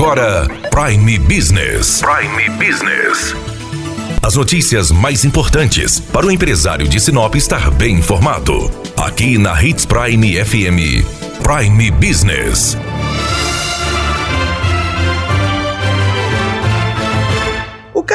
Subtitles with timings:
[0.00, 2.00] agora Prime Business.
[2.00, 3.34] Prime Business.
[4.22, 8.70] As notícias mais importantes para o empresário de Sinop estar bem informado.
[8.96, 11.04] Aqui na Hits Prime FM.
[11.42, 12.78] Prime Business.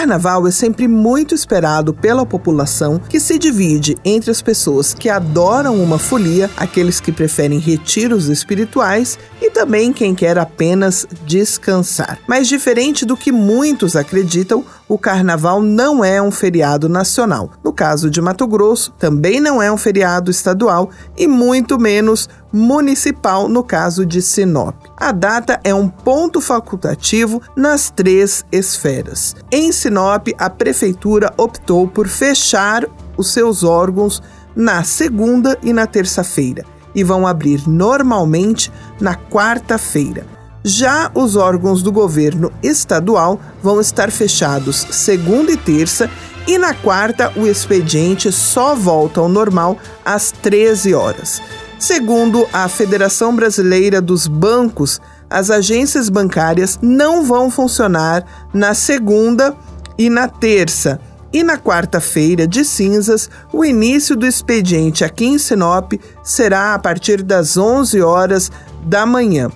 [0.00, 5.82] carnaval é sempre muito esperado pela população, que se divide entre as pessoas que adoram
[5.82, 12.18] uma folia, aqueles que preferem retiros espirituais e também quem quer apenas descansar.
[12.26, 17.50] Mas diferente do que muitos acreditam, o carnaval não é um feriado nacional.
[17.62, 23.50] No caso de Mato Grosso, também não é um feriado estadual e muito menos municipal
[23.50, 24.74] no caso de Sinop.
[24.96, 29.36] A data é um ponto facultativo nas três esferas.
[29.52, 34.22] Em Sinop, a prefeitura optou por fechar os seus órgãos
[34.56, 40.26] na segunda e na terça-feira e vão abrir normalmente na quarta-feira.
[40.62, 46.10] Já os órgãos do governo estadual vão estar fechados segunda e terça,
[46.46, 51.40] e na quarta o expediente só volta ao normal às 13 horas.
[51.78, 55.00] Segundo a Federação Brasileira dos Bancos,
[55.30, 59.56] as agências bancárias não vão funcionar na segunda
[59.96, 61.00] e na terça.
[61.32, 65.92] E na quarta-feira de cinzas, o início do expediente aqui em Sinop
[66.24, 68.50] será a partir das 11 horas
[68.84, 69.48] da manhã.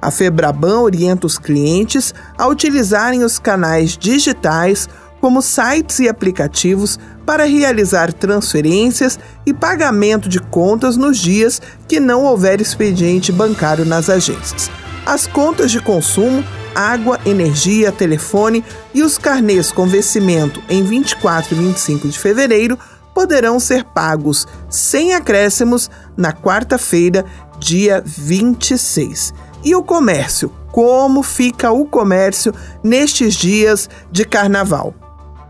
[0.00, 4.88] A Febraban orienta os clientes a utilizarem os canais digitais
[5.20, 12.24] como sites e aplicativos para realizar transferências e pagamento de contas nos dias que não
[12.24, 14.68] houver expediente bancário nas agências.
[15.06, 16.44] As contas de consumo,
[16.74, 22.78] água, energia, telefone e os carnês com vencimento em 24 e 25 de fevereiro
[23.14, 27.24] poderão ser pagos sem acréscimos na quarta-feira,
[27.58, 29.34] dia 26.
[29.64, 30.52] E o comércio?
[30.72, 34.94] Como fica o comércio nestes dias de carnaval?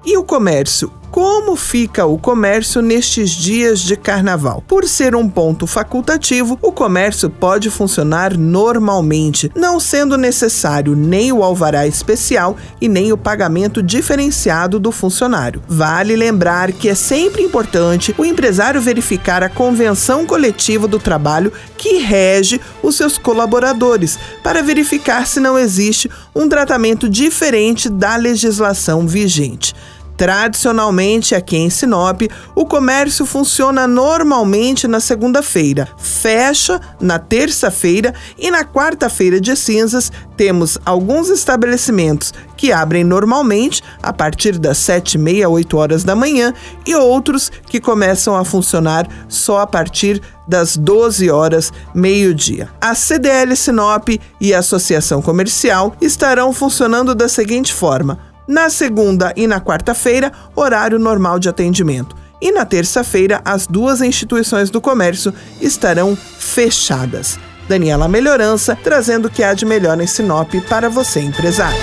[0.04, 4.64] E o comércio como fica o comércio nestes dias de carnaval.
[4.66, 11.42] Por ser um ponto facultativo, o comércio pode funcionar normalmente, não sendo necessário nem o
[11.42, 15.62] alvará especial e nem o pagamento diferenciado do funcionário.
[15.68, 21.98] Vale lembrar que é sempre importante o empresário verificar a convenção coletiva do trabalho que
[21.98, 29.74] rege os seus colaboradores, para verificar se não existe um tratamento diferente da legislação vigente.
[30.16, 32.22] Tradicionalmente, aqui em Sinop,
[32.54, 40.78] o comércio funciona normalmente na segunda-feira, fecha na terça-feira e na quarta-feira de cinzas temos
[40.84, 46.54] alguns estabelecimentos que abrem normalmente a partir das sete e meia, oito horas da manhã
[46.86, 52.68] e outros que começam a funcionar só a partir das 12 horas, meio-dia.
[52.80, 54.08] A CDL Sinop
[54.40, 60.98] e a Associação Comercial estarão funcionando da seguinte forma na segunda e na quarta-feira, horário
[60.98, 62.16] normal de atendimento.
[62.40, 67.38] E na terça-feira, as duas instituições do comércio estarão fechadas.
[67.68, 71.80] Daniela Melhorança, trazendo o que há de melhor em Sinop para você, empresário.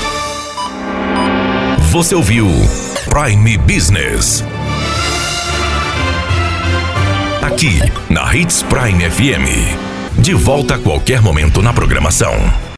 [1.91, 2.47] Você ouviu
[3.09, 4.43] Prime Business.
[7.41, 10.21] Aqui, na Hits Prime FM.
[10.21, 12.68] De volta a qualquer momento na programação.